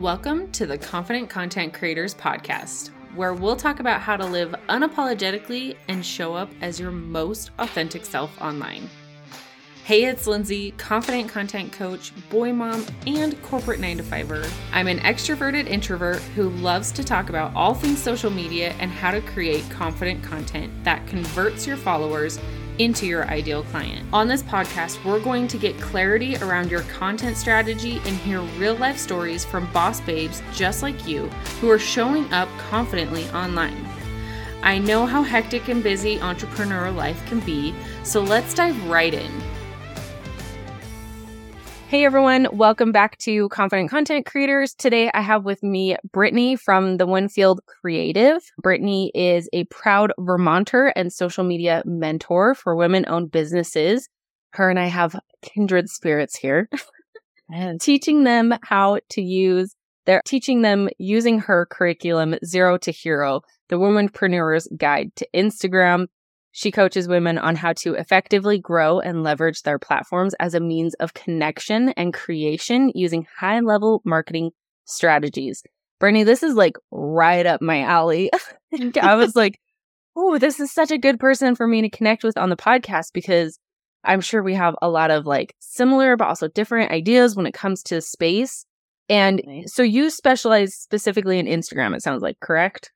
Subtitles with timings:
[0.00, 5.76] Welcome to the Confident Content Creators Podcast, where we'll talk about how to live unapologetically
[5.86, 8.90] and show up as your most authentic self online.
[9.84, 14.50] Hey, it's Lindsay, confident content coach, boy mom, and corporate 9 to 5er.
[14.72, 19.12] I'm an extroverted introvert who loves to talk about all things social media and how
[19.12, 22.40] to create confident content that converts your followers
[22.78, 24.06] into your ideal client.
[24.12, 28.74] On this podcast, we're going to get clarity around your content strategy and hear real
[28.76, 31.28] life stories from boss babes just like you
[31.60, 33.86] who are showing up confidently online.
[34.62, 39.30] I know how hectic and busy entrepreneurial life can be, so let's dive right in.
[41.94, 44.74] Hey everyone, welcome back to Confident Content Creators.
[44.74, 48.42] Today I have with me Brittany from the Winfield Creative.
[48.60, 54.08] Brittany is a proud Vermonter and social media mentor for women owned businesses.
[54.54, 56.68] Her and I have kindred spirits here
[57.48, 63.42] and teaching them how to use they're teaching them using her curriculum Zero to Hero,
[63.68, 66.08] the Womenpreneur's Guide to Instagram,
[66.56, 70.94] she coaches women on how to effectively grow and leverage their platforms as a means
[70.94, 74.52] of connection and creation using high level marketing
[74.84, 75.64] strategies.
[75.98, 78.30] Brittany, this is like right up my alley.
[79.02, 79.58] I was like,
[80.14, 83.08] oh, this is such a good person for me to connect with on the podcast
[83.12, 83.58] because
[84.04, 87.54] I'm sure we have a lot of like similar, but also different ideas when it
[87.54, 88.64] comes to space.
[89.08, 92.92] And so you specialize specifically in Instagram, it sounds like, correct?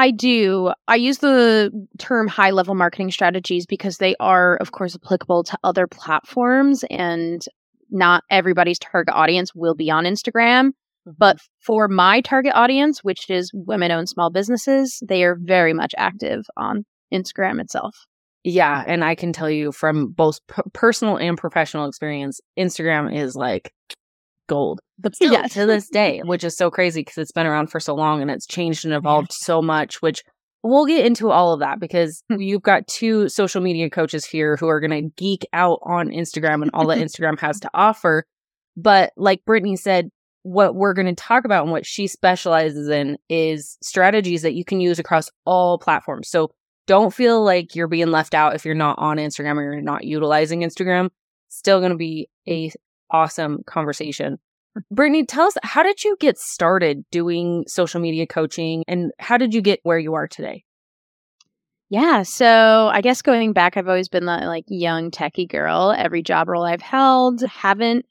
[0.00, 0.72] I do.
[0.88, 5.58] I use the term high level marketing strategies because they are, of course, applicable to
[5.62, 7.44] other platforms and
[7.90, 10.68] not everybody's target audience will be on Instagram.
[10.68, 11.10] Mm-hmm.
[11.18, 15.92] But for my target audience, which is women owned small businesses, they are very much
[15.98, 17.94] active on Instagram itself.
[18.42, 18.82] Yeah.
[18.86, 23.70] And I can tell you from both p- personal and professional experience, Instagram is like
[24.48, 24.80] gold.
[25.00, 25.54] But still yes.
[25.54, 28.30] to this day, which is so crazy because it's been around for so long and
[28.30, 30.22] it's changed and evolved so much, which
[30.62, 34.68] we'll get into all of that because you've got two social media coaches here who
[34.68, 38.24] are going to geek out on Instagram and all that Instagram has to offer.
[38.76, 40.10] But like Brittany said,
[40.42, 44.64] what we're going to talk about and what she specializes in is strategies that you
[44.64, 46.28] can use across all platforms.
[46.28, 46.50] So
[46.86, 50.04] don't feel like you're being left out if you're not on Instagram or you're not
[50.04, 51.10] utilizing Instagram.
[51.48, 52.72] Still going to be a
[53.10, 54.38] awesome conversation.
[54.90, 59.52] Brittany, tell us how did you get started doing social media coaching and how did
[59.54, 60.64] you get where you are today?
[61.88, 65.92] Yeah, so I guess going back, I've always been the like young techie girl.
[65.96, 68.06] Every job role I've held, haven't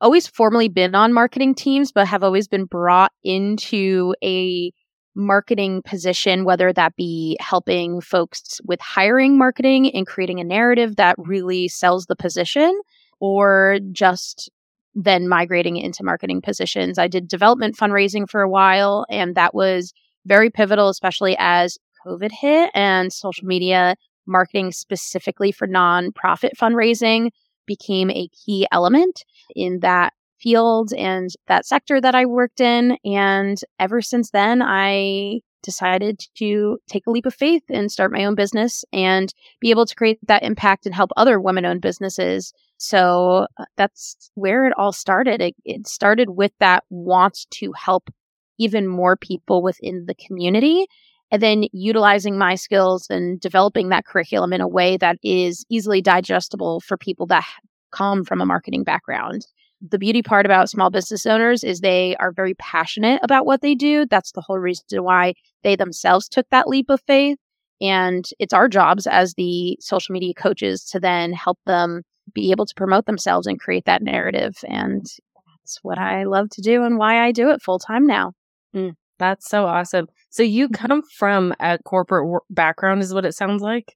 [0.00, 4.72] always formally been on marketing teams, but have always been brought into a
[5.14, 11.16] marketing position, whether that be helping folks with hiring marketing and creating a narrative that
[11.16, 12.78] really sells the position,
[13.20, 14.50] or just
[14.94, 16.98] then migrating into marketing positions.
[16.98, 19.92] I did development fundraising for a while, and that was
[20.26, 23.96] very pivotal, especially as COVID hit and social media
[24.26, 27.30] marketing specifically for nonprofit fundraising
[27.66, 29.24] became a key element
[29.54, 32.98] in that field and that sector that I worked in.
[33.04, 38.24] And ever since then, I decided to take a leap of faith and start my
[38.24, 42.52] own business and be able to create that impact and help other women owned businesses.
[42.76, 45.40] So uh, that's where it all started.
[45.40, 48.10] It, it started with that want to help
[48.58, 50.86] even more people within the community
[51.30, 56.00] and then utilizing my skills and developing that curriculum in a way that is easily
[56.00, 57.44] digestible for people that
[57.90, 59.46] come from a marketing background
[59.88, 63.74] the beauty part about small business owners is they are very passionate about what they
[63.74, 64.06] do.
[64.06, 67.38] That's the whole reason why they themselves took that leap of faith.
[67.80, 72.02] And it's our jobs as the social media coaches to then help them
[72.32, 74.56] be able to promote themselves and create that narrative.
[74.66, 75.04] And
[75.46, 78.32] that's what I love to do and why I do it full time now.
[78.74, 80.06] Mm, that's so awesome.
[80.30, 80.86] So you mm-hmm.
[80.86, 83.94] come from a corporate background, is what it sounds like?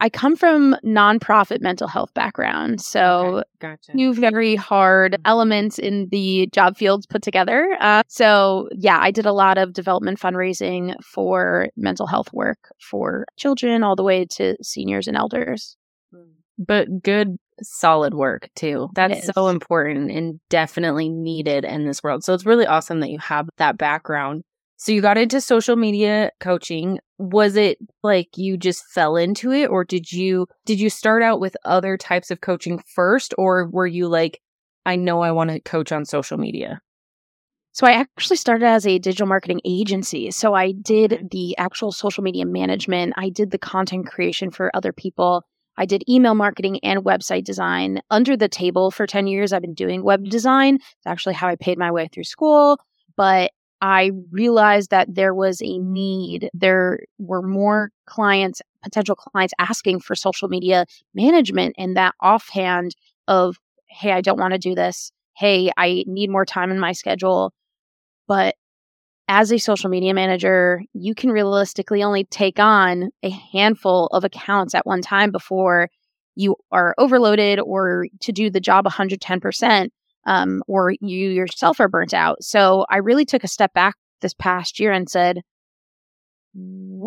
[0.00, 3.92] I come from nonprofit mental health background, so okay, gotcha.
[3.92, 5.22] two very hard mm-hmm.
[5.24, 7.76] elements in the job fields put together.
[7.80, 13.26] Uh, so yeah, I did a lot of development fundraising for mental health work for
[13.36, 15.76] children, all the way to seniors and elders.
[16.12, 16.30] Hmm.
[16.58, 18.90] But good, solid work too.
[18.94, 22.22] That's so important and definitely needed in this world.
[22.22, 24.44] So it's really awesome that you have that background.
[24.76, 27.00] So you got into social media coaching.
[27.18, 31.40] Was it like you just fell into it or did you did you start out
[31.40, 34.40] with other types of coaching first or were you like
[34.86, 36.80] I know I want to coach on social media?
[37.72, 40.30] So I actually started as a digital marketing agency.
[40.30, 44.92] So I did the actual social media management, I did the content creation for other
[44.92, 45.44] people.
[45.76, 49.52] I did email marketing and website design under the table for 10 years.
[49.52, 50.76] I've been doing web design.
[50.76, 52.80] It's actually how I paid my way through school.
[53.16, 56.50] But I realized that there was a need.
[56.52, 62.96] There were more clients, potential clients asking for social media management and that offhand
[63.28, 63.56] of,
[63.88, 65.12] hey, I don't want to do this.
[65.36, 67.52] Hey, I need more time in my schedule.
[68.26, 68.56] But
[69.28, 74.74] as a social media manager, you can realistically only take on a handful of accounts
[74.74, 75.88] at one time before
[76.34, 79.88] you are overloaded or to do the job 110%
[80.28, 82.42] um, or you yourself are burnt out.
[82.42, 85.40] So I really took a step back this past year and said,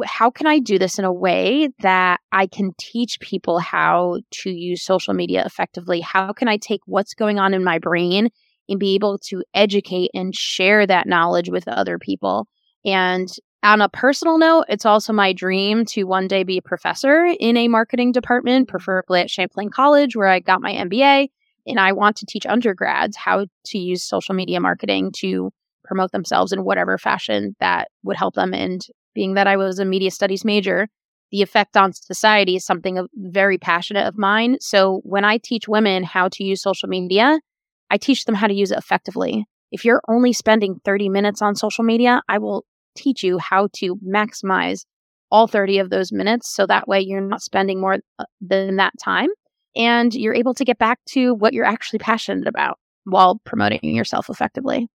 [0.06, 4.50] how can I do this in a way that I can teach people how to
[4.50, 6.00] use social media effectively?
[6.00, 8.30] How can I take what's going on in my brain
[8.72, 12.48] and be able to educate and share that knowledge with other people.
[12.86, 13.28] And
[13.64, 17.58] on a personal note, it's also my dream to one day be a professor in
[17.58, 21.28] a marketing department, preferably at Champlain College, where I got my MBA.
[21.68, 25.52] And I want to teach undergrads how to use social media marketing to
[25.84, 28.54] promote themselves in whatever fashion that would help them.
[28.54, 28.82] And
[29.14, 30.88] being that I was a media studies major,
[31.32, 34.58] the effect on society is something very passionate of mine.
[34.60, 37.40] So when I teach women how to use social media,
[37.90, 39.46] I teach them how to use it effectively.
[39.72, 42.66] If you're only spending 30 minutes on social media, I will
[42.96, 44.86] teach you how to maximize
[45.30, 48.94] all 30 of those minutes so that way you're not spending more uh, than that
[49.02, 49.30] time
[49.76, 54.30] and you're able to get back to what you're actually passionate about while promoting yourself
[54.30, 54.88] effectively.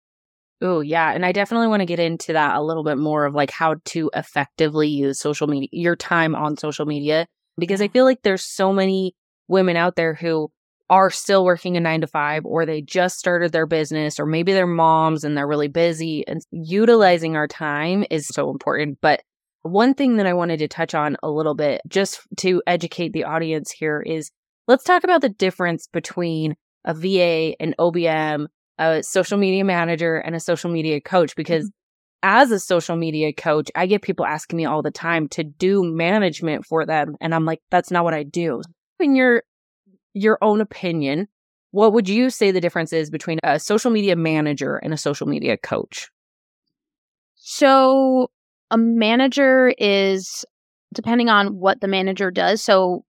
[0.62, 1.12] Oh, yeah.
[1.12, 3.76] And I definitely want to get into that a little bit more of like how
[3.86, 7.26] to effectively use social media, your time on social media,
[7.58, 9.14] because I feel like there's so many
[9.48, 10.50] women out there who
[10.88, 14.52] are still working a nine to five or they just started their business or maybe
[14.52, 18.98] they're moms and they're really busy and utilizing our time is so important.
[19.02, 19.22] But
[19.62, 23.24] one thing that I wanted to touch on a little bit just to educate the
[23.24, 24.30] audience here is
[24.66, 28.46] let's talk about the difference between a VA, an OBM,
[28.78, 31.76] a social media manager, and a social media coach because mm-hmm.
[32.22, 35.84] As a social media coach, I get people asking me all the time to do
[35.84, 37.14] management for them.
[37.20, 38.62] And I'm like, that's not what I do.
[38.96, 39.44] When you're
[40.12, 41.28] your own opinion,
[41.70, 45.28] what would you say the difference is between a social media manager and a social
[45.28, 46.08] media coach?
[47.36, 48.28] So,
[48.72, 50.44] a manager is
[50.92, 52.60] depending on what the manager does.
[52.60, 53.04] So,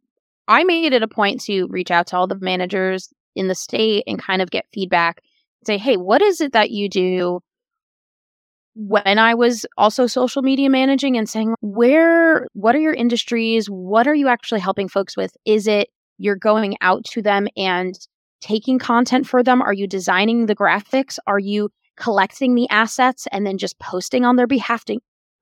[0.48, 4.04] I made it a point to reach out to all the managers in the state
[4.08, 5.22] and kind of get feedback.
[5.66, 7.42] Say, hey, what is it that you do?
[8.76, 13.68] When I was also social media managing and saying, where, what are your industries?
[13.68, 15.36] What are you actually helping folks with?
[15.46, 15.90] Is it
[16.20, 17.98] you're going out to them and
[18.40, 19.62] taking content for them?
[19.62, 21.18] Are you designing the graphics?
[21.26, 24.86] Are you collecting the assets and then just posting on their behalf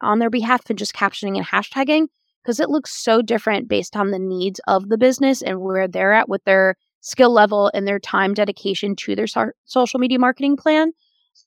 [0.01, 2.07] on their behalf and just captioning and hashtagging?
[2.45, 6.13] Because it looks so different based on the needs of the business and where they're
[6.13, 10.55] at with their skill level and their time dedication to their so- social media marketing
[10.55, 10.91] plan.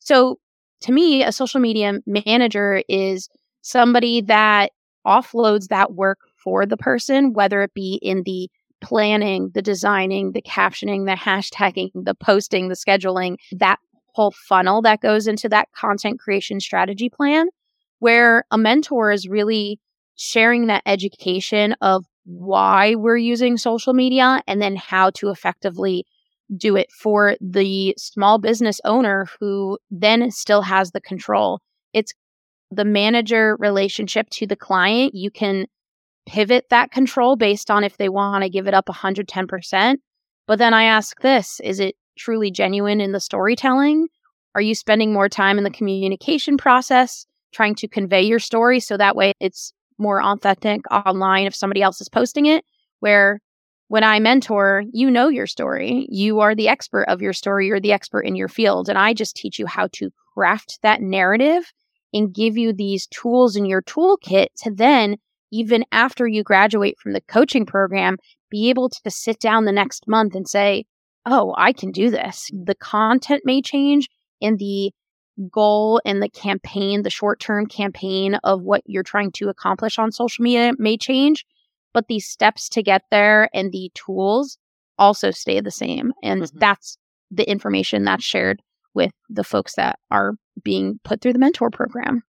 [0.00, 0.40] So
[0.80, 3.28] to me, a social media manager is
[3.62, 4.72] somebody that
[5.06, 8.50] offloads that work for the person, whether it be in the
[8.80, 13.78] planning, the designing, the captioning, the hashtagging, the posting, the scheduling, that
[14.14, 17.48] whole funnel that goes into that content creation strategy plan,
[17.98, 19.80] where a mentor is really
[20.18, 26.04] sharing that education of why we're using social media and then how to effectively
[26.56, 31.60] do it for the small business owner who then still has the control.
[31.92, 32.12] It's
[32.70, 35.14] the manager relationship to the client.
[35.14, 35.66] You can
[36.26, 39.96] pivot that control based on if they want to give it up 110%.
[40.46, 44.08] But then I ask this is it truly genuine in the storytelling?
[44.54, 48.96] Are you spending more time in the communication process trying to convey your story so
[48.96, 52.64] that way it's more authentic online if somebody else is posting it?
[53.00, 53.40] Where
[53.88, 56.06] when I mentor, you know your story.
[56.10, 57.66] You are the expert of your story.
[57.66, 58.88] You're the expert in your field.
[58.88, 61.72] And I just teach you how to craft that narrative
[62.12, 65.16] and give you these tools in your toolkit to then
[65.50, 68.18] even after you graduate from the coaching program,
[68.50, 70.84] be able to sit down the next month and say,
[71.26, 72.50] Oh, I can do this.
[72.52, 74.08] The content may change
[74.40, 74.92] and the
[75.50, 80.12] goal and the campaign, the short term campaign of what you're trying to accomplish on
[80.12, 81.46] social media may change,
[81.92, 84.58] but the steps to get there and the tools
[84.98, 86.12] also stay the same.
[86.22, 86.58] And mm-hmm.
[86.58, 86.98] that's
[87.30, 88.62] the information that's shared
[88.94, 92.22] with the folks that are being put through the mentor program.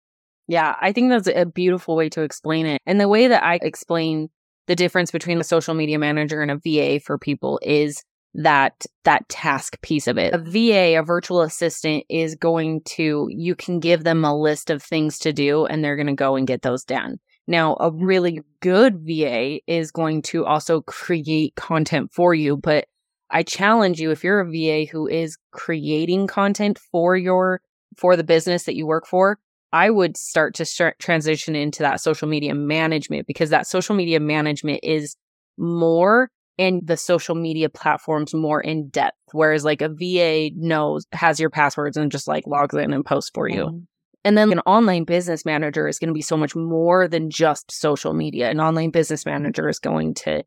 [0.47, 2.81] Yeah, I think that's a beautiful way to explain it.
[2.85, 4.29] And the way that I explain
[4.67, 9.27] the difference between a social media manager and a VA for people is that that
[9.29, 10.33] task piece of it.
[10.33, 14.83] A VA, a virtual assistant is going to you can give them a list of
[14.83, 17.19] things to do and they're going to go and get those done.
[17.47, 22.85] Now, a really good VA is going to also create content for you, but
[23.31, 27.61] I challenge you if you're a VA who is creating content for your
[27.97, 29.39] for the business that you work for,
[29.71, 34.19] I would start to start transition into that social media management because that social media
[34.19, 35.15] management is
[35.57, 39.17] more and the social media platforms more in depth.
[39.31, 43.31] Whereas like a VA knows, has your passwords and just like logs in and posts
[43.33, 43.65] for you.
[43.65, 43.77] Mm-hmm.
[44.25, 47.71] And then an online business manager is going to be so much more than just
[47.71, 48.49] social media.
[48.49, 50.43] An online business manager is going to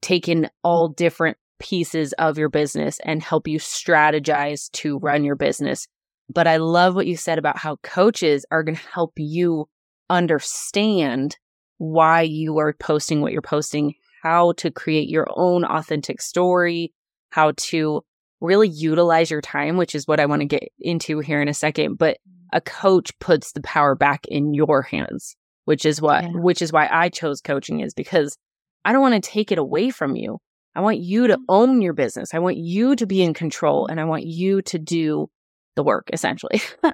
[0.00, 5.36] take in all different pieces of your business and help you strategize to run your
[5.36, 5.86] business.
[6.28, 9.68] But I love what you said about how coaches are going to help you
[10.10, 11.38] understand
[11.78, 16.92] why you are posting what you're posting, how to create your own authentic story,
[17.30, 18.02] how to
[18.40, 21.54] really utilize your time, which is what I want to get into here in a
[21.54, 21.98] second.
[21.98, 22.18] But
[22.52, 26.30] a coach puts the power back in your hands, which is what, yeah.
[26.34, 28.36] which is why I chose coaching is because
[28.84, 30.38] I don't want to take it away from you.
[30.74, 31.44] I want you to mm-hmm.
[31.48, 32.34] own your business.
[32.34, 35.28] I want you to be in control and I want you to do
[35.74, 36.60] the work essentially.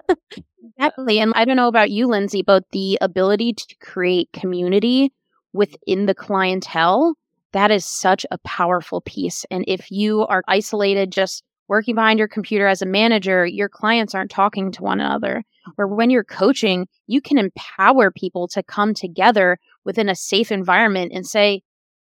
[0.78, 1.18] exactly.
[1.18, 5.12] And I don't know about you, Lindsay, but the ability to create community
[5.52, 7.14] within the clientele,
[7.52, 9.44] that is such a powerful piece.
[9.50, 14.14] And if you are isolated, just working behind your computer as a manager, your clients
[14.14, 15.44] aren't talking to one another.
[15.76, 21.12] Where when you're coaching, you can empower people to come together within a safe environment
[21.14, 21.62] and say,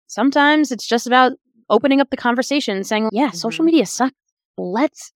[0.08, 1.34] sometimes it's just about
[1.70, 3.36] opening up the conversation and saying, yeah, mm-hmm.
[3.36, 4.16] social media sucks.
[4.58, 5.14] Let's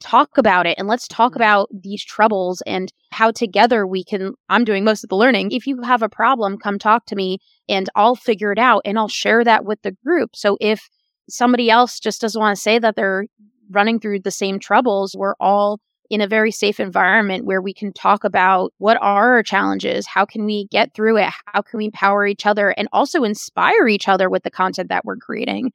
[0.00, 1.42] talk about it and let's talk mm-hmm.
[1.42, 5.52] about these troubles and how together we can I'm doing most of the learning.
[5.52, 7.38] If you have a problem, come talk to me
[7.68, 10.36] and I'll figure it out and I'll share that with the group.
[10.36, 10.88] So if
[11.28, 13.26] somebody else just doesn't want to say that they're
[13.70, 17.92] running through the same troubles, we're all in a very safe environment where we can
[17.92, 21.86] talk about what are our challenges, how can we get through it, how can we
[21.86, 25.72] empower each other and also inspire each other with the content that we're creating.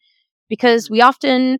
[0.47, 1.59] Because we often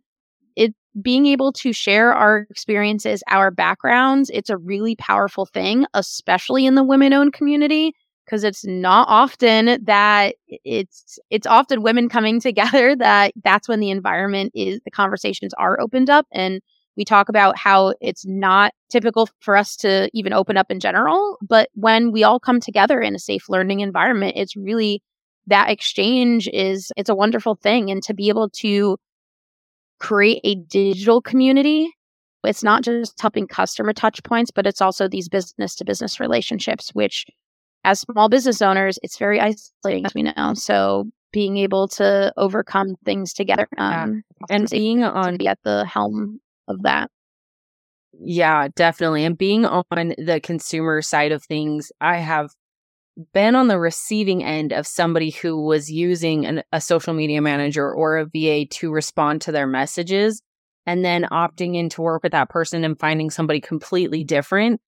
[1.00, 6.74] being able to share our experiences, our backgrounds, it's a really powerful thing, especially in
[6.74, 7.94] the women-owned community
[8.24, 13.90] because it's not often that it's it's often women coming together that that's when the
[13.90, 16.60] environment is the conversations are opened up and
[16.96, 21.38] we talk about how it's not typical for us to even open up in general,
[21.40, 25.02] but when we all come together in a safe learning environment, it's really
[25.46, 28.96] that exchange is it's a wonderful thing and to be able to
[30.02, 31.88] create a digital community
[32.44, 36.90] it's not just helping customer touch points but it's also these business to business relationships
[36.92, 37.24] which
[37.84, 42.94] as small business owners it's very isolating as we know so being able to overcome
[43.04, 44.56] things together um, yeah.
[44.56, 47.10] and being on be at the helm of that.
[48.12, 49.24] Yeah, definitely.
[49.24, 52.50] And being on the consumer side of things, I have
[53.32, 57.92] been on the receiving end of somebody who was using an, a social media manager
[57.92, 60.42] or a VA to respond to their messages
[60.86, 64.80] and then opting in to work with that person and finding somebody completely different.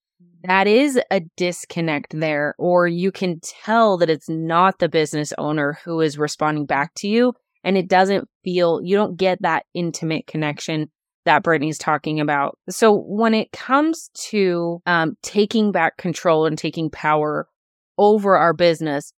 [0.45, 5.79] That is a disconnect there, or you can tell that it's not the business owner
[5.85, 7.33] who is responding back to you.
[7.63, 10.91] And it doesn't feel, you don't get that intimate connection
[11.25, 12.59] that Brittany's talking about.
[12.69, 17.49] So when it comes to um, taking back control and taking power
[17.99, 19.13] over our business,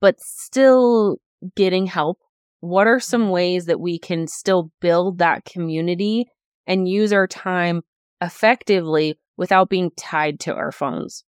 [0.00, 1.18] but still
[1.56, 2.18] getting help,
[2.60, 6.26] what are some ways that we can still build that community
[6.66, 7.82] and use our time
[8.20, 11.24] effectively without being tied to our phones?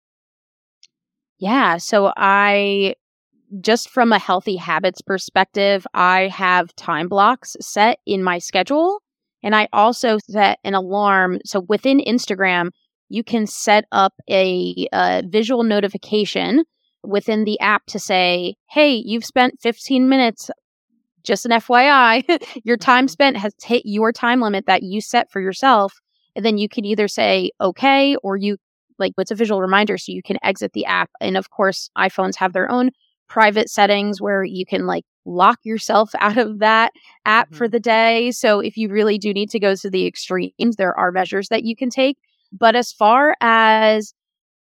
[1.38, 1.78] Yeah.
[1.78, 2.94] So I
[3.60, 9.02] just from a healthy habits perspective, I have time blocks set in my schedule
[9.42, 11.38] and I also set an alarm.
[11.44, 12.70] So within Instagram,
[13.08, 16.64] you can set up a, a visual notification
[17.04, 20.50] within the app to say, hey, you've spent 15 minutes.
[21.22, 22.24] Just an FYI,
[22.64, 23.10] your time mm-hmm.
[23.10, 25.94] spent has hit your time limit that you set for yourself.
[26.34, 28.56] And then you can either say, okay, or you
[28.98, 31.10] like, it's a visual reminder so you can exit the app.
[31.20, 32.90] And of course, iPhones have their own
[33.28, 36.92] private settings where you can like lock yourself out of that
[37.24, 37.56] app mm-hmm.
[37.56, 38.30] for the day.
[38.30, 41.64] So if you really do need to go to the extremes, there are measures that
[41.64, 42.18] you can take.
[42.52, 44.12] But as far as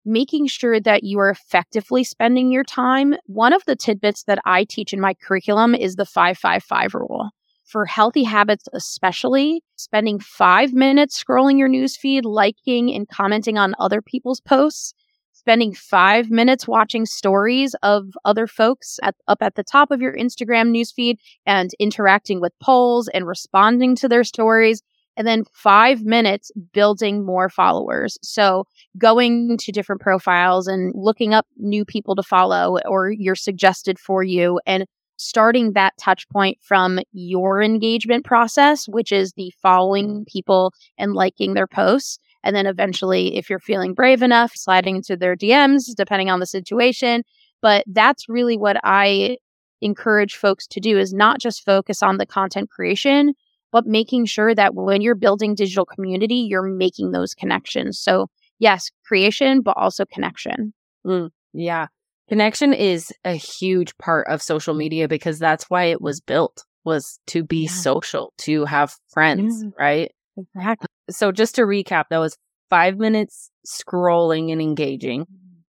[0.05, 4.63] making sure that you are effectively spending your time, one of the tidbits that I
[4.63, 7.29] teach in my curriculum is the 555 rule.
[7.65, 14.01] For healthy habits, especially, spending five minutes scrolling your newsfeed, liking and commenting on other
[14.01, 14.93] people's posts
[15.41, 20.15] spending five minutes watching stories of other folks at, up at the top of your
[20.15, 21.17] Instagram newsfeed
[21.47, 24.83] and interacting with polls and responding to their stories.
[25.21, 28.17] And then five minutes building more followers.
[28.23, 28.65] So
[28.97, 34.23] going to different profiles and looking up new people to follow or you're suggested for
[34.23, 34.87] you and
[35.17, 41.53] starting that touch point from your engagement process, which is the following people and liking
[41.53, 42.17] their posts.
[42.43, 46.47] And then eventually, if you're feeling brave enough, sliding into their DMs, depending on the
[46.47, 47.21] situation.
[47.61, 49.37] But that's really what I
[49.81, 53.35] encourage folks to do is not just focus on the content creation,
[53.71, 57.99] but making sure that when you're building digital community, you're making those connections.
[57.99, 58.27] So,
[58.59, 60.73] yes, creation, but also connection.
[61.05, 61.87] Mm, yeah.
[62.29, 67.19] Connection is a huge part of social media because that's why it was built was
[67.27, 67.71] to be yeah.
[67.71, 70.11] social, to have friends, right?
[70.37, 70.87] Exactly.
[71.09, 72.37] So just to recap, that was
[72.69, 75.27] 5 minutes scrolling and engaging,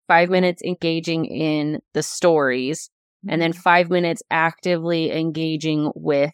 [0.07, 2.89] 5 minutes engaging in the stories,
[3.27, 3.61] and then mm-hmm.
[3.61, 6.33] 5 minutes actively engaging with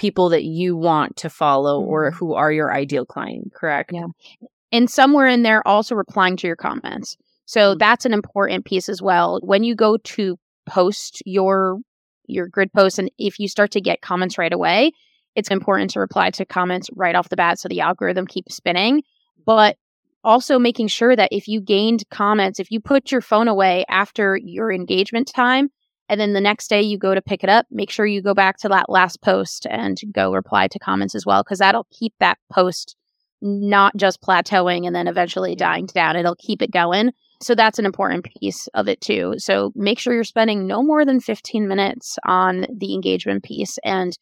[0.00, 2.16] people that you want to follow or mm-hmm.
[2.16, 3.92] who are your ideal client, correct?
[3.92, 4.06] Yeah.
[4.72, 7.18] And somewhere in there, also replying to your comments.
[7.44, 7.78] So mm-hmm.
[7.78, 9.40] that's an important piece as well.
[9.42, 11.80] When you go to post your
[12.26, 14.92] your grid post and if you start to get comments right away,
[15.34, 19.02] it's important to reply to comments right off the bat so the algorithm keeps spinning.
[19.44, 19.76] But
[20.24, 24.38] also making sure that if you gained comments, if you put your phone away after
[24.42, 25.68] your engagement time,
[26.10, 28.34] and then the next day you go to pick it up, make sure you go
[28.34, 32.12] back to that last post and go reply to comments as well, because that'll keep
[32.18, 32.96] that post
[33.40, 36.16] not just plateauing and then eventually dying down.
[36.16, 37.12] It'll keep it going.
[37.40, 39.34] So that's an important piece of it too.
[39.38, 43.78] So make sure you're spending no more than 15 minutes on the engagement piece.
[43.84, 44.12] And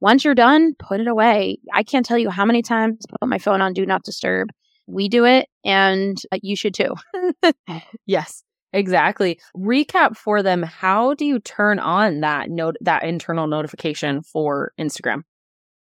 [0.00, 1.58] once you're done, put it away.
[1.72, 4.48] I can't tell you how many times I put my phone on do not disturb.
[4.88, 6.94] We do it and uh, you should too.
[8.06, 8.42] yes.
[8.76, 9.40] Exactly.
[9.56, 10.62] Recap for them.
[10.62, 15.22] How do you turn on that note that internal notification for Instagram?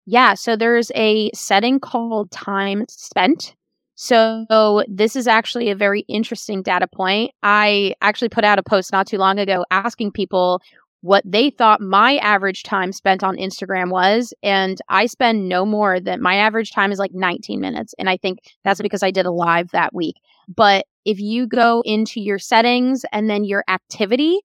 [0.06, 3.54] Yeah, so there's a setting called time spent.
[3.96, 7.32] So this is actually a very interesting data point.
[7.44, 10.62] I actually put out a post not too long ago asking people
[11.02, 14.34] what they thought my average time spent on Instagram was.
[14.42, 17.94] And I spend no more than my average time is like 19 minutes.
[18.00, 20.16] And I think that's because I did a live that week.
[20.48, 24.40] But if you go into your settings and then your activity,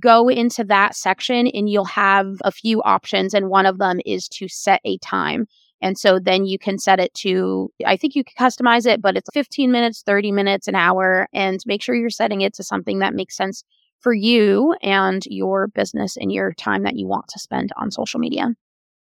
[0.00, 3.34] go into that section and you'll have a few options.
[3.34, 5.46] And one of them is to set a time.
[5.80, 9.16] And so then you can set it to, I think you can customize it, but
[9.16, 12.98] it's 15 minutes, 30 minutes, an hour, and make sure you're setting it to something
[12.98, 13.62] that makes sense
[14.00, 18.18] for you and your business and your time that you want to spend on social
[18.18, 18.48] media.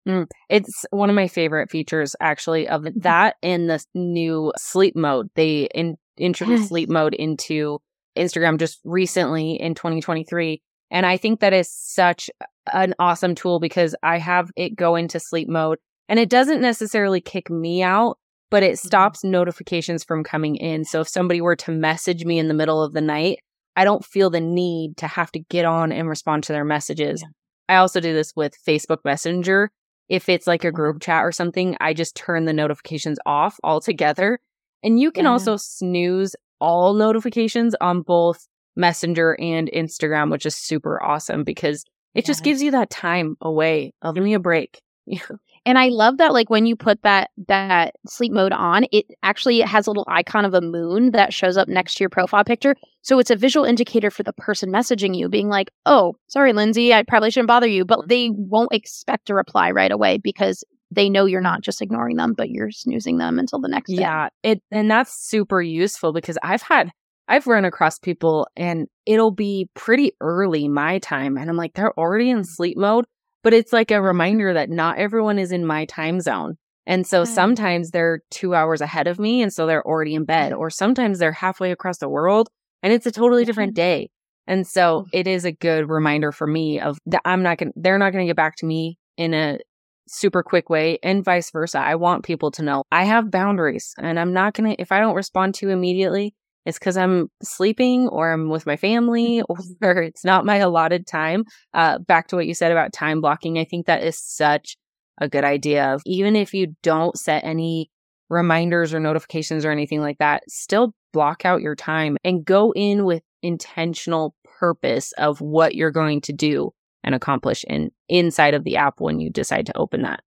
[0.07, 2.99] Mm, it's one of my favorite features, actually, of mm-hmm.
[3.01, 5.29] that in the new sleep mode.
[5.35, 7.79] They in, introduced sleep mode into
[8.17, 10.61] Instagram just recently in 2023.
[10.89, 12.29] And I think that is such
[12.71, 17.21] an awesome tool because I have it go into sleep mode and it doesn't necessarily
[17.21, 18.17] kick me out,
[18.49, 18.87] but it mm-hmm.
[18.87, 20.83] stops notifications from coming in.
[20.83, 23.39] So if somebody were to message me in the middle of the night,
[23.77, 27.21] I don't feel the need to have to get on and respond to their messages.
[27.21, 27.75] Yeah.
[27.75, 29.71] I also do this with Facebook Messenger.
[30.09, 34.39] If it's like a group chat or something, I just turn the notifications off altogether.
[34.83, 35.31] And you can yeah.
[35.31, 42.25] also snooze all notifications on both Messenger and Instagram, which is super awesome because it
[42.25, 43.93] just gives you that time away.
[44.13, 44.81] Give me a break.
[45.65, 49.59] And I love that like when you put that that sleep mode on, it actually
[49.59, 52.75] has a little icon of a moon that shows up next to your profile picture.
[53.03, 56.93] So it's a visual indicator for the person messaging you being like, "Oh, sorry Lindsay,
[56.93, 58.07] I probably shouldn't bother you." But mm-hmm.
[58.07, 62.33] they won't expect a reply right away because they know you're not just ignoring them,
[62.33, 64.01] but you're snoozing them until the next day.
[64.01, 66.91] Yeah, it and that's super useful because I've had
[67.27, 71.97] I've run across people and it'll be pretty early my time and I'm like they're
[71.97, 73.05] already in sleep mode
[73.43, 76.57] but it's like a reminder that not everyone is in my time zone.
[76.85, 77.27] And so mm.
[77.27, 79.41] sometimes they're two hours ahead of me.
[79.41, 82.49] And so they're already in bed, or sometimes they're halfway across the world
[82.83, 84.09] and it's a totally different day.
[84.47, 87.79] And so it is a good reminder for me of that I'm not going to,
[87.79, 89.59] they're not going to get back to me in a
[90.07, 91.79] super quick way and vice versa.
[91.79, 94.99] I want people to know I have boundaries and I'm not going to, if I
[94.99, 96.33] don't respond to you immediately,
[96.65, 99.41] it's because I'm sleeping or I'm with my family
[99.81, 101.45] or it's not my allotted time.
[101.73, 104.77] Uh, back to what you said about time blocking, I think that is such
[105.19, 105.93] a good idea.
[105.93, 107.89] Of even if you don't set any
[108.29, 113.05] reminders or notifications or anything like that, still block out your time and go in
[113.05, 116.71] with intentional purpose of what you're going to do
[117.03, 120.21] and accomplish in inside of the app when you decide to open that.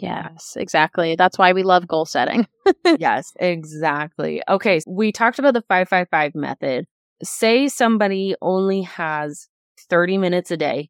[0.00, 1.14] Yes, exactly.
[1.14, 2.46] That's why we love goal setting.
[2.98, 4.42] yes, exactly.
[4.48, 6.86] Okay, we talked about the 555 method.
[7.22, 9.48] Say somebody only has
[9.90, 10.88] 30 minutes a day,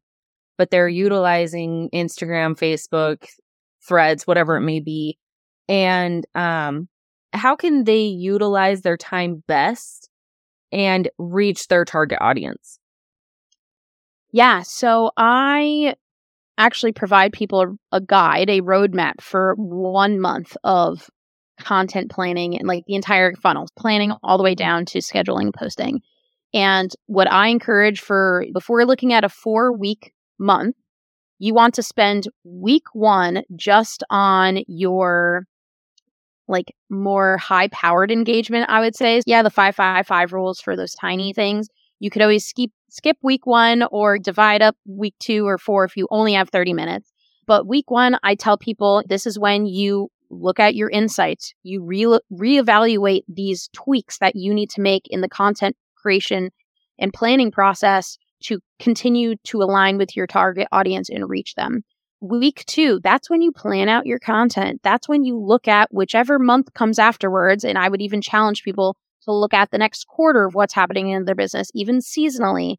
[0.57, 3.27] but they're utilizing Instagram, Facebook,
[3.85, 5.17] threads, whatever it may be,
[5.67, 6.89] And um,
[7.33, 10.09] how can they utilize their time best
[10.71, 12.79] and reach their target audience?
[14.31, 14.61] Yeah.
[14.63, 15.95] So I
[16.57, 21.09] actually provide people a, guide, a roadmap for one month of
[21.59, 26.01] content planning and like the entire funnel, planning all the way down to scheduling posting.
[26.53, 30.75] And what I encourage for before looking at a four week month,
[31.39, 35.45] you want to spend week one just on your
[36.47, 39.21] like more high powered engagement, I would say.
[39.25, 41.67] Yeah, the five, five, five rules for those tiny things.
[42.01, 45.95] You could always skip, skip week one or divide up week two or four if
[45.95, 47.13] you only have 30 minutes.
[47.45, 51.83] But week one, I tell people this is when you look at your insights, you
[51.83, 56.49] re- reevaluate these tweaks that you need to make in the content creation
[56.97, 61.83] and planning process to continue to align with your target audience and reach them.
[62.19, 64.81] Week two, that's when you plan out your content.
[64.83, 67.63] That's when you look at whichever month comes afterwards.
[67.63, 71.09] And I would even challenge people to look at the next quarter of what's happening
[71.09, 72.75] in their business, even seasonally.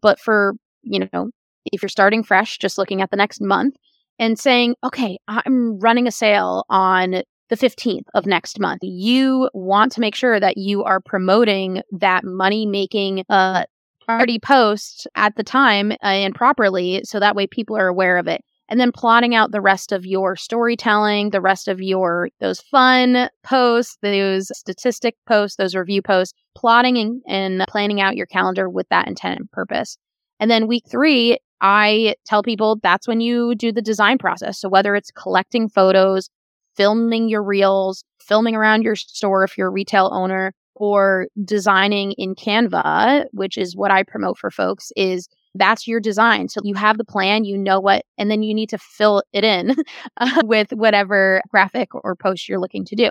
[0.00, 1.30] But for, you know,
[1.66, 3.76] if you're starting fresh, just looking at the next month
[4.18, 8.80] and saying, okay, I'm running a sale on the 15th of next month.
[8.82, 13.64] You want to make sure that you are promoting that money making uh,
[14.06, 18.28] party post at the time uh, and properly so that way people are aware of
[18.28, 22.60] it and then plotting out the rest of your storytelling, the rest of your those
[22.60, 28.68] fun posts, those statistic posts, those review posts, plotting and, and planning out your calendar
[28.68, 29.96] with that intent and purpose.
[30.40, 34.60] And then week three, I tell people that's when you do the design process.
[34.60, 36.28] So whether it's collecting photos,
[36.76, 42.34] filming your reels, filming around your store if you're a retail owner, or designing in
[42.34, 45.26] Canva, which is what I promote for folks, is
[45.58, 46.48] that's your design.
[46.48, 49.44] So you have the plan, you know what, and then you need to fill it
[49.44, 49.74] in
[50.16, 53.10] uh, with whatever graphic or post you're looking to do.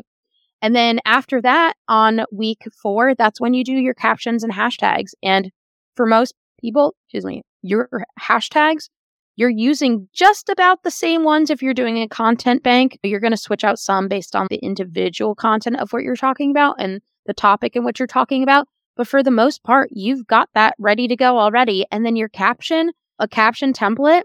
[0.61, 5.11] And then after that, on week four, that's when you do your captions and hashtags.
[5.21, 5.51] And
[5.95, 8.89] for most people, excuse me, your hashtags
[9.35, 12.97] you're using just about the same ones if you're doing a content bank.
[13.03, 16.51] You're going to switch out some based on the individual content of what you're talking
[16.51, 18.67] about and the topic in which you're talking about.
[18.95, 21.85] But for the most part, you've got that ready to go already.
[21.91, 24.23] And then your caption, a caption template,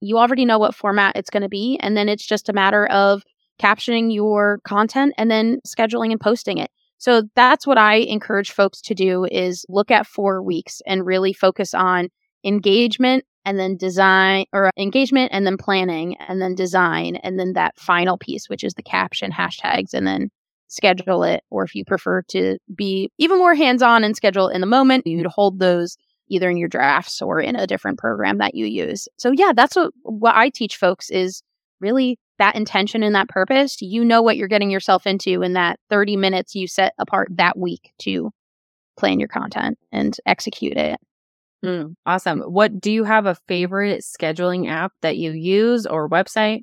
[0.00, 1.78] you already know what format it's going to be.
[1.80, 3.22] And then it's just a matter of
[3.60, 6.70] captioning your content and then scheduling and posting it.
[6.98, 11.32] So that's what I encourage folks to do is look at four weeks and really
[11.32, 12.08] focus on
[12.44, 17.78] engagement and then design or engagement and then planning and then design and then that
[17.78, 20.30] final piece which is the caption hashtags and then
[20.70, 24.66] schedule it or if you prefer to be even more hands-on and schedule in the
[24.66, 25.96] moment you'd hold those
[26.28, 29.74] either in your drafts or in a different program that you use so yeah that's
[29.76, 31.42] what what i teach folks is
[31.80, 35.78] really that intention and that purpose you know what you're getting yourself into in that
[35.90, 38.30] 30 minutes you set apart that week to
[38.96, 41.00] plan your content and execute it
[41.64, 42.40] Mm, awesome.
[42.40, 46.62] What do you have a favorite scheduling app that you use or website?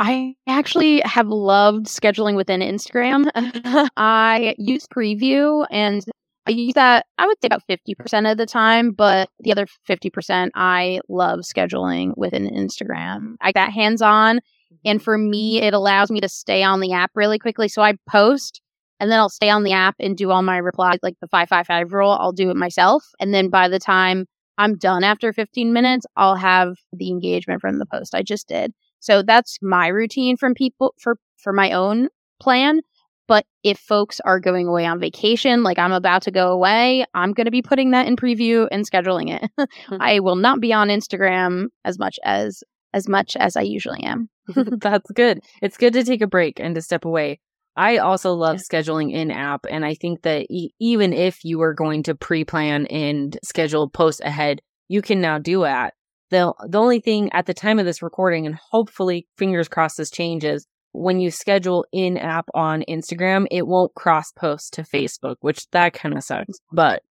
[0.00, 3.28] I actually have loved scheduling within Instagram.
[3.96, 6.04] I use Preview and
[6.46, 10.50] I use that, I would say about 50% of the time, but the other 50%,
[10.54, 13.36] I love scheduling within Instagram.
[13.40, 14.40] I got hands on.
[14.84, 17.68] And for me, it allows me to stay on the app really quickly.
[17.68, 18.60] So I post
[19.00, 21.92] and then I'll stay on the app and do all my replies, like the 555
[21.92, 22.10] rule.
[22.10, 23.04] I'll do it myself.
[23.20, 24.26] And then by the time
[24.58, 28.72] I'm done after 15 minutes, I'll have the engagement from the post I just did.
[29.04, 32.08] So that's my routine from people for, for my own
[32.40, 32.80] plan.
[33.28, 37.32] But if folks are going away on vacation, like I'm about to go away, I'm
[37.32, 39.50] going to be putting that in preview and scheduling it.
[39.88, 39.96] Hmm.
[40.00, 42.62] I will not be on Instagram as much as
[42.94, 44.30] as much as I usually am.
[44.54, 45.40] That's good.
[45.60, 47.40] It's good to take a break and to step away.
[47.76, 48.78] I also love yeah.
[48.78, 49.66] scheduling in app.
[49.68, 53.90] And I think that e- even if you are going to pre plan and schedule
[53.90, 55.92] posts ahead, you can now do that.
[56.30, 60.10] The, the only thing at the time of this recording, and hopefully, fingers crossed, this
[60.10, 60.66] changes.
[60.92, 65.92] When you schedule in app on Instagram, it won't cross post to Facebook, which that
[65.92, 66.58] kind of sucks.
[66.72, 67.02] But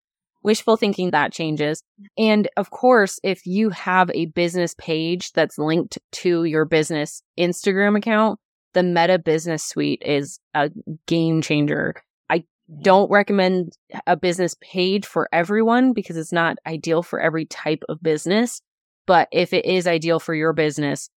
[0.43, 1.83] wishful thinking that changes.
[2.17, 7.97] And of course, if you have a business page that's linked to your business Instagram
[7.97, 8.39] account,
[8.73, 10.69] the Meta Business Suite is a
[11.07, 11.95] game changer.
[12.29, 12.43] I
[12.81, 18.01] don't recommend a business page for everyone because it's not ideal for every type of
[18.01, 18.61] business.
[19.05, 21.09] But if it is ideal for your business,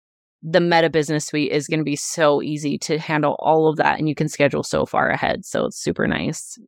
[0.42, 3.98] the Meta Business Suite is going to be so easy to handle all of that
[3.98, 5.44] and you can schedule so far ahead.
[5.44, 6.58] So it's super nice.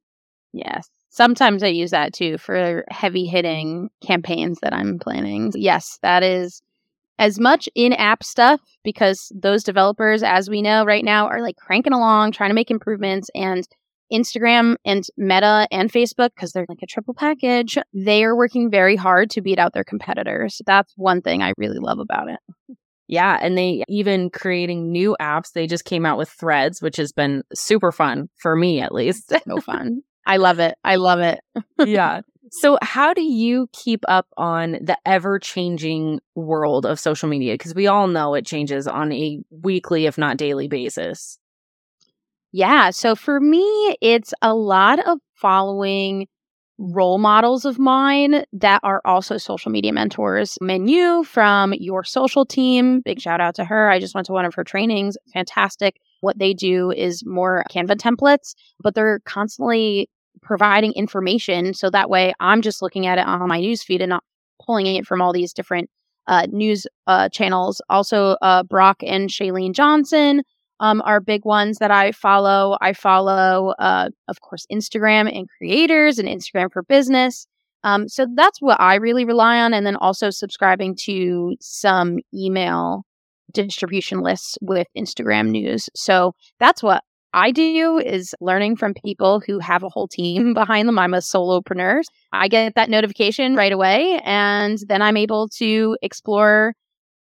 [0.53, 0.89] Yes.
[1.11, 5.53] Sometimes I use that too for heavy hitting campaigns that I'm planning.
[5.55, 6.63] Yes, that is
[7.19, 11.57] as much in app stuff because those developers, as we know right now, are like
[11.57, 13.29] cranking along, trying to make improvements.
[13.35, 13.67] And
[14.13, 18.97] Instagram and Meta and Facebook, because they're like a triple package, they are working very
[18.97, 20.61] hard to beat out their competitors.
[20.67, 22.41] That's one thing I really love about it.
[23.09, 23.39] Yeah.
[23.41, 25.53] And they even creating new apps.
[25.53, 29.33] They just came out with threads, which has been super fun for me, at least.
[29.49, 30.03] so fun.
[30.27, 30.77] I love it.
[30.85, 31.41] I love it.
[31.85, 32.21] yeah.
[32.51, 37.53] So, how do you keep up on the ever changing world of social media?
[37.53, 41.39] Because we all know it changes on a weekly, if not daily basis.
[42.53, 42.91] Yeah.
[42.91, 46.27] So, for me, it's a lot of following
[46.79, 50.57] role models of mine that are also social media mentors.
[50.61, 53.91] Menu from your social team, big shout out to her.
[53.91, 55.17] I just went to one of her trainings.
[55.33, 56.01] Fantastic.
[56.21, 60.09] What they do is more Canva templates, but they're constantly
[60.41, 64.23] providing information so that way I'm just looking at it on my newsfeed and not
[64.65, 65.91] pulling it from all these different
[66.29, 67.81] uh, news uh, channels.
[67.91, 70.43] Also, uh, Brock and Chalene Johnson
[70.81, 72.77] um, are big ones that I follow.
[72.81, 77.47] I follow, uh, of course, Instagram and creators and Instagram for business.
[77.85, 79.73] Um, so that's what I really rely on.
[79.73, 83.05] And then also subscribing to some email
[83.53, 85.89] distribution lists with Instagram news.
[85.95, 87.03] So that's what
[87.35, 90.99] I do is learning from people who have a whole team behind them.
[90.99, 92.03] I'm a solopreneur.
[92.33, 96.75] I get that notification right away and then I'm able to explore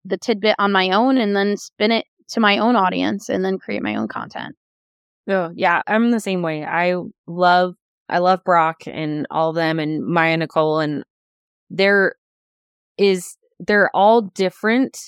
[0.04, 3.58] the tidbit on my own and then spin it to my own audience and then
[3.58, 4.54] create my own content.
[5.28, 6.64] Oh, yeah, I'm the same way.
[6.64, 7.74] I love
[8.08, 11.04] I love Brock and all of them and Maya Nicole and
[11.68, 12.14] there
[12.96, 14.98] is they're all different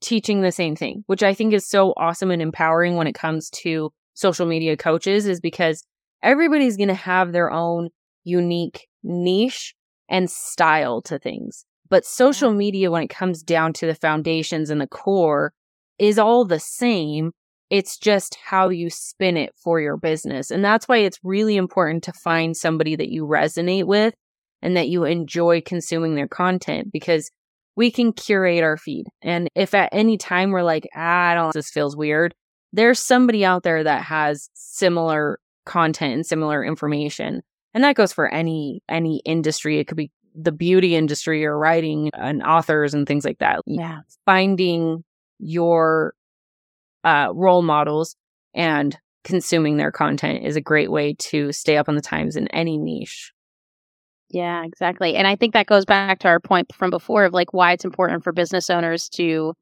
[0.00, 3.50] teaching the same thing, which I think is so awesome and empowering when it comes
[3.50, 5.84] to social media coaches is because
[6.22, 7.88] everybody's going to have their own
[8.24, 9.74] unique niche
[10.08, 11.64] and style to things.
[11.88, 15.52] But social media, when it comes down to the foundations and the core,
[15.98, 17.32] is all the same.
[17.70, 20.50] It's just how you spin it for your business.
[20.50, 24.14] And that's why it's really important to find somebody that you resonate with
[24.62, 27.30] and that you enjoy consuming their content because
[27.76, 29.06] we can curate our feed.
[29.22, 32.34] And if at any time we're like, ah, I don't, this feels weird,
[32.72, 37.42] there's somebody out there that has similar content and similar information.
[37.74, 39.78] And that goes for any any industry.
[39.78, 43.60] It could be the beauty industry or writing and authors and things like that.
[43.66, 44.00] Yeah.
[44.24, 45.04] Finding
[45.38, 46.14] your
[47.04, 48.16] uh, role models
[48.54, 52.48] and consuming their content is a great way to stay up on the times in
[52.48, 53.32] any niche.
[54.30, 55.16] Yeah, exactly.
[55.16, 57.84] And I think that goes back to our point from before of like why it's
[57.84, 59.54] important for business owners to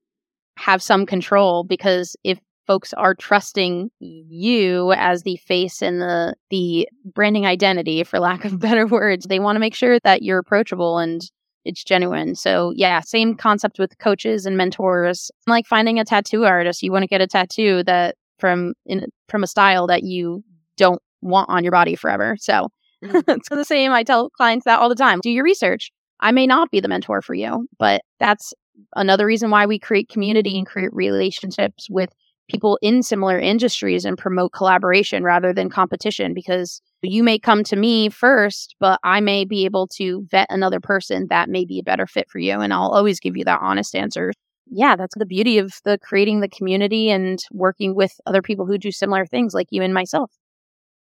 [0.57, 6.89] have some control because if folks are trusting you as the face and the the
[7.05, 10.99] branding identity for lack of better words they want to make sure that you're approachable
[10.99, 11.31] and
[11.67, 12.35] it's genuine.
[12.35, 15.31] So yeah same concept with coaches and mentors.
[15.47, 19.43] Like finding a tattoo artist you want to get a tattoo that from in from
[19.43, 20.43] a style that you
[20.77, 22.37] don't want on your body forever.
[22.39, 22.69] So
[23.05, 23.25] mm.
[23.29, 23.93] it's the same.
[23.93, 25.21] I tell clients that all the time.
[25.23, 25.91] Do your research.
[26.21, 28.55] I may not be the mentor for you but that's
[28.95, 32.11] another reason why we create community and create relationships with
[32.49, 37.77] people in similar industries and promote collaboration rather than competition because you may come to
[37.77, 41.85] me first, but I may be able to vet another person that may be a
[41.85, 42.61] better fit for you.
[42.61, 44.33] And I'll always give you that honest answer.
[44.69, 48.79] Yeah, that's the beauty of the creating the community and working with other people who
[48.79, 50.33] do similar things like you and myself.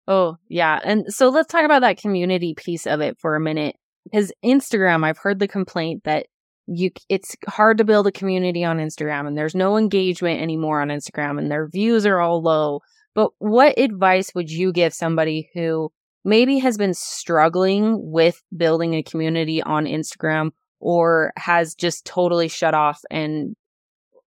[0.08, 0.80] Oh, yeah.
[0.82, 3.76] And so let's talk about that community piece of it for a minute.
[4.04, 6.26] Because Instagram, I've heard the complaint that
[6.72, 10.88] you it's hard to build a community on Instagram and there's no engagement anymore on
[10.88, 12.80] Instagram and their views are all low.
[13.14, 15.90] But what advice would you give somebody who
[16.24, 22.72] maybe has been struggling with building a community on Instagram or has just totally shut
[22.72, 23.56] off and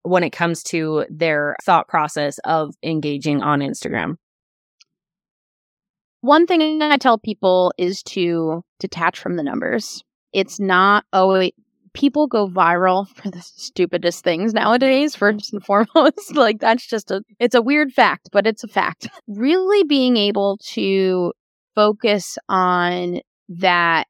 [0.04, 4.16] when it comes to their thought process of engaging on Instagram?
[6.22, 10.04] One thing I tell people is to detach from the numbers.
[10.34, 11.50] It's not, oh,
[11.94, 16.36] people go viral for the stupidest things nowadays first and foremost.
[16.36, 19.08] Like that's just a it's a weird fact but it's a fact.
[19.28, 21.34] Really being able to
[21.76, 24.08] focus on that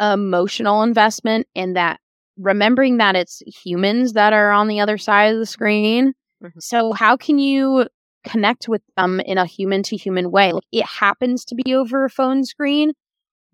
[0.00, 2.00] emotional investment and that
[2.36, 6.14] remembering that it's humans that are on the other side of the screen.
[6.42, 6.58] Mm-hmm.
[6.58, 7.86] so how can you
[8.24, 10.52] connect with them in a human to human way?
[10.52, 12.92] Like, it happens to be over a phone screen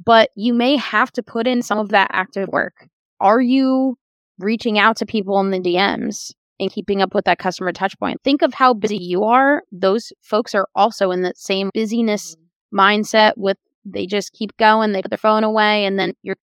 [0.05, 2.89] but you may have to put in some of that active work
[3.21, 3.97] are you
[4.39, 8.21] reaching out to people in the DMs and keeping up with that customer touch point?
[8.25, 9.63] Think of how busy you are.
[9.73, 12.79] Those folks are also in that same busyness mm-hmm.
[12.79, 16.37] mindset with they just keep going, they put their phone away, and then you're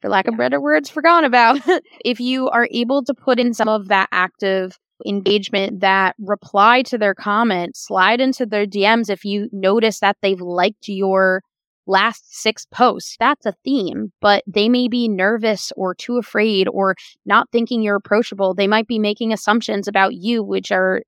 [0.00, 1.60] for lack of better words, forgotten about.
[2.04, 6.98] if you are able to put in some of that active engagement, that reply to
[6.98, 11.42] their comments, slide into their DMs if you notice that they've liked your
[11.90, 13.16] last six posts.
[13.18, 16.94] That's a theme, but they may be nervous or too afraid or
[17.26, 18.54] not thinking you're approachable.
[18.54, 21.02] They might be making assumptions about you, which are,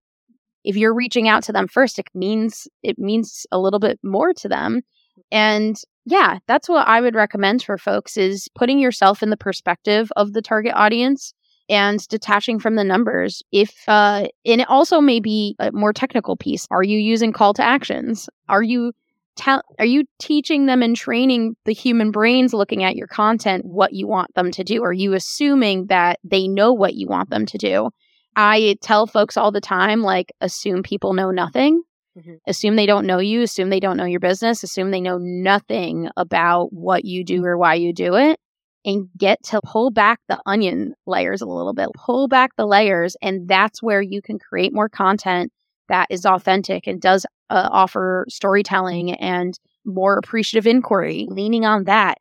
[0.65, 4.33] if you're reaching out to them first, it means, it means a little bit more
[4.35, 4.83] to them.
[5.31, 10.11] And yeah, that's what I would recommend for folks is putting yourself in the perspective
[10.17, 11.33] of the target audience
[11.69, 13.43] and detaching from the numbers.
[13.53, 16.67] If uh and it also may be a more technical piece.
[16.71, 18.29] Are you using call to actions?
[18.49, 18.93] Are you
[19.37, 23.93] tell are you teaching them and training the human brains looking at your content what
[23.93, 24.83] you want them to do?
[24.83, 27.91] Are you assuming that they know what you want them to do?
[28.35, 31.83] I tell folks all the time like assume people know nothing
[32.19, 32.35] Mm-hmm.
[32.47, 36.11] Assume they don't know you, assume they don't know your business, assume they know nothing
[36.17, 38.39] about what you do or why you do it,
[38.85, 41.89] and get to pull back the onion layers a little bit.
[41.95, 45.53] Pull back the layers, and that's where you can create more content
[45.93, 52.19] that is authentic and does uh, offer storytelling and more appreciative inquiry, leaning on that.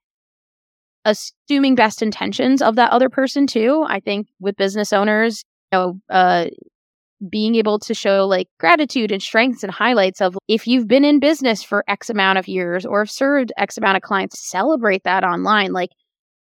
[1.06, 3.84] Assuming best intentions of that other person too.
[3.88, 6.48] I think with business owners, you know, uh,
[7.30, 11.20] being able to show like gratitude and strengths and highlights of if you've been in
[11.20, 15.24] business for X amount of years or have served X amount of clients, celebrate that
[15.24, 15.72] online.
[15.72, 15.92] Like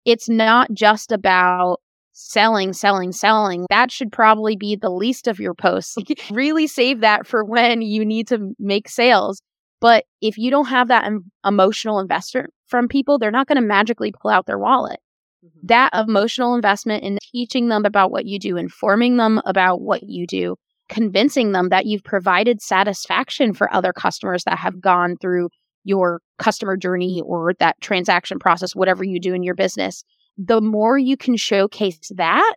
[0.05, 1.81] it's not just about
[2.17, 3.65] selling, selling, selling.
[3.69, 5.95] That should probably be the least of your posts.
[6.31, 9.41] Really save that for when you need to make sales.
[9.79, 13.67] But if you don't have that em- emotional investor from people, they're not going to
[13.67, 14.99] magically pull out their wallet.
[15.45, 15.67] Mm-hmm.
[15.67, 20.25] That emotional investment in teaching them about what you do, informing them about what you
[20.25, 20.55] do,
[20.89, 25.49] convincing them that you've provided satisfaction for other customers that have gone through
[25.83, 30.03] your customer journey or that transaction process, whatever you do in your business.
[30.37, 32.55] The more you can showcase that,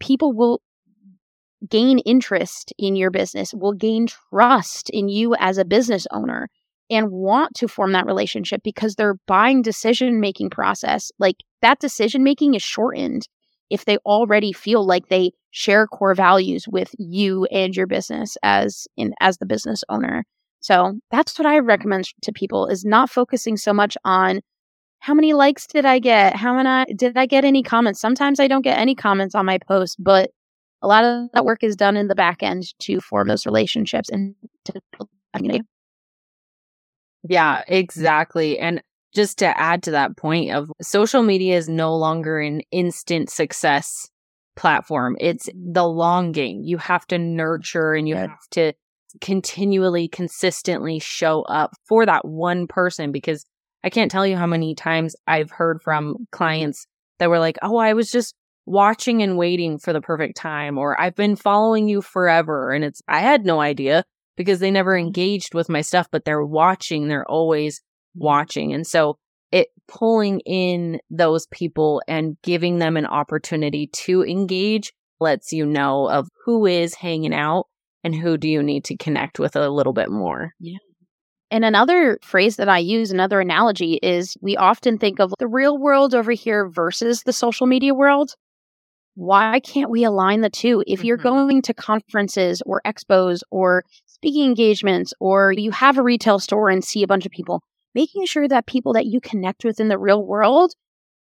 [0.00, 0.60] people will
[1.68, 6.48] gain interest in your business, will gain trust in you as a business owner
[6.90, 12.24] and want to form that relationship because their buying decision making process, like that decision
[12.24, 13.28] making is shortened
[13.70, 18.86] if they already feel like they share core values with you and your business as
[18.96, 20.24] in as the business owner.
[20.60, 24.40] So that's what I recommend to people is not focusing so much on
[25.02, 26.36] how many likes did I get?
[26.36, 27.98] How many did I get any comments?
[27.98, 30.30] Sometimes I don't get any comments on my post, but
[30.80, 34.08] a lot of that work is done in the back end to form those relationships
[34.08, 35.64] and to build community.
[37.28, 38.60] Yeah, exactly.
[38.60, 38.80] And
[39.12, 44.08] just to add to that point of social media is no longer an instant success
[44.54, 45.16] platform.
[45.18, 46.60] It's the long game.
[46.62, 48.72] You have to nurture and you have to
[49.20, 53.44] continually, consistently show up for that one person because
[53.84, 56.86] I can't tell you how many times I've heard from clients
[57.18, 61.00] that were like, Oh, I was just watching and waiting for the perfect time, or
[61.00, 62.72] I've been following you forever.
[62.72, 64.04] And it's, I had no idea
[64.36, 65.06] because they never mm-hmm.
[65.06, 67.08] engaged with my stuff, but they're watching.
[67.08, 67.80] They're always
[68.14, 68.72] watching.
[68.72, 69.18] And so
[69.50, 76.08] it pulling in those people and giving them an opportunity to engage lets you know
[76.08, 77.66] of who is hanging out
[78.02, 80.52] and who do you need to connect with a little bit more.
[80.58, 80.78] Yeah.
[81.52, 85.76] And another phrase that I use, another analogy is we often think of the real
[85.76, 88.34] world over here versus the social media world.
[89.16, 90.82] Why can't we align the two?
[90.86, 91.28] If you're mm-hmm.
[91.28, 96.82] going to conferences or expos or speaking engagements, or you have a retail store and
[96.82, 97.62] see a bunch of people,
[97.94, 100.72] making sure that people that you connect with in the real world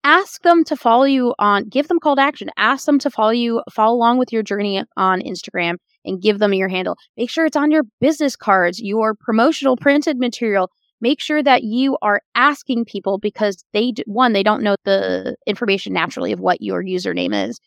[0.04, 3.30] ask them to follow you on give them call to action ask them to follow
[3.30, 6.96] you follow along with your journey on instagram and give them your handle.
[7.16, 10.70] Make sure it's on your business cards your promotional printed material.
[11.00, 15.92] Make sure that you are asking people because they one they don't know the information
[15.92, 17.60] naturally of what your username is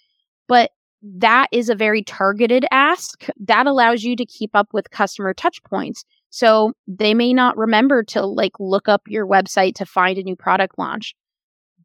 [0.52, 3.26] but that is a very targeted ask.
[3.39, 6.04] That allows you to keep up with customer touch points.
[6.30, 10.36] So they may not remember to like look up your website to find a new
[10.36, 11.15] product launch.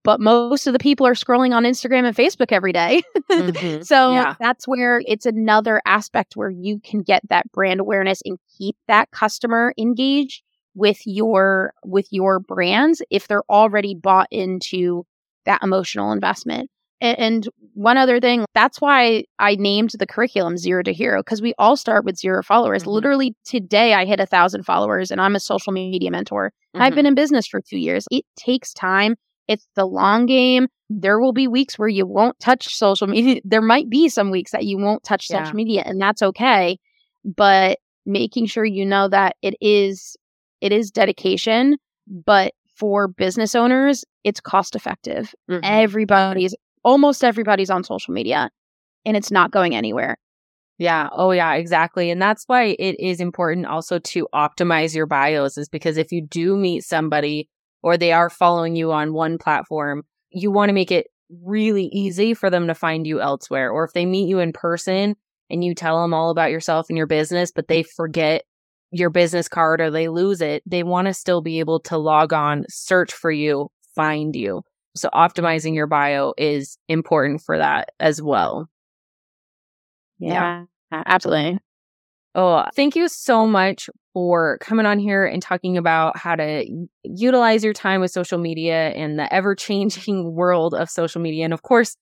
[0.06, 3.02] But most of the people are scrolling on Instagram and Facebook every day.
[3.30, 3.82] mm-hmm.
[3.82, 4.36] So yeah.
[4.38, 9.10] that's where it's another aspect where you can get that brand awareness and keep that
[9.10, 10.42] customer engaged
[10.74, 15.04] with your with your brands if they're already bought into
[15.44, 16.70] that emotional investment.
[17.00, 21.52] And one other thing, that's why I named the curriculum Zero to Hero, because we
[21.58, 22.82] all start with zero followers.
[22.82, 22.90] Mm-hmm.
[22.90, 26.52] Literally today, I hit a thousand followers and I'm a social media mentor.
[26.74, 26.82] Mm-hmm.
[26.82, 28.06] I've been in business for two years.
[28.10, 29.16] It takes time.
[29.48, 30.68] It's the long game.
[30.88, 33.40] There will be weeks where you won't touch social media.
[33.44, 35.42] There might be some weeks that you won't touch yeah.
[35.44, 36.78] social media, and that's okay.
[37.24, 40.16] But making sure you know that it is
[40.60, 41.76] it is dedication,
[42.06, 45.34] but for business owners, it's cost effective.
[45.50, 45.60] Mm-hmm.
[45.64, 48.50] Everybody's, almost everybody's on social media
[49.04, 50.16] and it's not going anywhere.
[50.78, 51.08] Yeah.
[51.10, 52.10] Oh, yeah, exactly.
[52.10, 56.20] And that's why it is important also to optimize your bios, is because if you
[56.26, 57.48] do meet somebody
[57.82, 61.08] or they are following you on one platform, you want to make it
[61.42, 63.70] really easy for them to find you elsewhere.
[63.70, 65.16] Or if they meet you in person
[65.50, 68.44] and you tell them all about yourself and your business, but they forget
[68.92, 72.32] your business card or they lose it, they want to still be able to log
[72.32, 74.62] on, search for you, find you.
[74.94, 78.68] So optimizing your bio is important for that as well.
[80.18, 81.02] Yeah, yeah.
[81.06, 81.58] absolutely.
[82.34, 86.64] Oh, thank you so much for coming on here and talking about how to
[87.04, 91.44] utilize your time with social media and the ever changing world of social media.
[91.44, 91.98] And of course,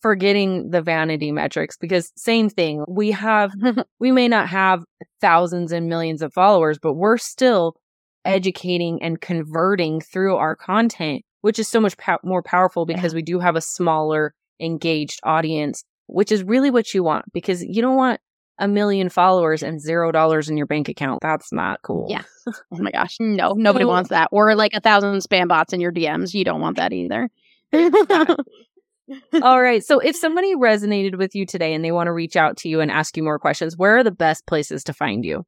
[0.00, 2.86] forgetting the vanity metrics because same thing.
[2.88, 3.52] We have,
[4.00, 4.82] we may not have
[5.20, 7.76] thousands and millions of followers, but we're still
[8.24, 13.20] educating and converting through our content, which is so much po- more powerful because we
[13.20, 17.96] do have a smaller engaged audience which is really what you want because you don't
[17.96, 18.18] want
[18.58, 21.20] a million followers and zero dollars in your bank account.
[21.22, 22.06] That's not cool.
[22.08, 22.22] Yeah.
[22.72, 23.16] Oh my gosh.
[23.20, 24.28] No, nobody wants that.
[24.32, 26.32] Or like a thousand spam bots in your DMs.
[26.32, 27.28] You don't want that either.
[29.42, 29.84] All right.
[29.84, 32.80] So if somebody resonated with you today and they want to reach out to you
[32.80, 35.44] and ask you more questions, where are the best places to find you?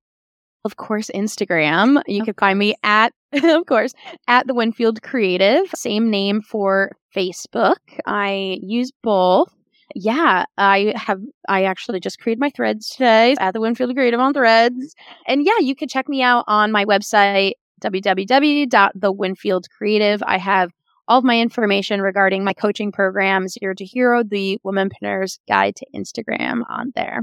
[0.64, 2.02] Of course, Instagram.
[2.06, 3.94] You can find me at, of course,
[4.28, 5.66] at the Winfield Creative.
[5.74, 7.78] Same name for Facebook.
[8.06, 9.48] I use both
[9.94, 14.32] yeah, I have, I actually just created my threads today at the Winfield Creative on
[14.32, 14.94] Threads.
[15.26, 20.22] And yeah, you can check me out on my website, www.thewinfield Creative.
[20.26, 20.70] I have
[21.08, 25.86] all of my information regarding my coaching program, Zero to Hero, the Womenpreneur's Guide to
[25.94, 27.22] Instagram on there.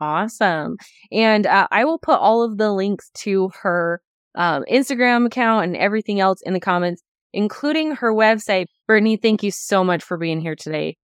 [0.00, 0.76] Awesome.
[1.12, 4.00] And uh, I will put all of the links to her
[4.34, 8.66] um, Instagram account and everything else in the comments, including her website.
[8.88, 10.96] Brittany, thank you so much for being here today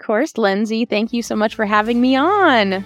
[0.00, 0.84] course, Lindsay.
[0.84, 2.84] Thank you so much for having me on.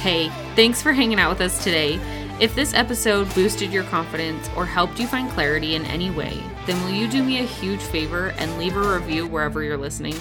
[0.00, 2.00] Hey, thanks for hanging out with us today.
[2.40, 6.36] If this episode boosted your confidence or helped you find clarity in any way,
[6.66, 10.16] then will you do me a huge favor and leave a review wherever you're listening?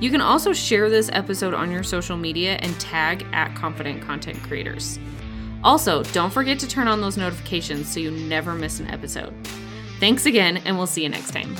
[0.00, 4.42] You can also share this episode on your social media and tag at Confident Content
[4.42, 4.98] Creators.
[5.64, 9.32] Also, don't forget to turn on those notifications so you never miss an episode.
[9.98, 11.56] Thanks again, and we'll see you next time.